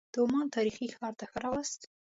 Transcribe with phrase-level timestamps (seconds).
[0.13, 1.81] د عمان تاریخي ښار ته ښه راغلاست.